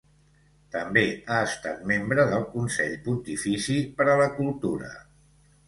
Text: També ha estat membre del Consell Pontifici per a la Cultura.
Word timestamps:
També 0.75 1.03
ha 1.33 1.37
estat 1.49 1.83
membre 1.91 2.25
del 2.33 2.47
Consell 2.55 2.97
Pontifici 3.05 3.79
per 4.01 4.11
a 4.15 4.19
la 4.25 4.33
Cultura. 4.43 4.93